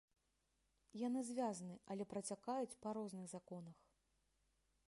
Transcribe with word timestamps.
Яны 1.07 1.19
звязаны, 1.29 1.75
але 1.95 2.03
працякаюць 2.13 2.77
па 2.87 2.97
розных 2.99 3.25
законах. 3.35 3.77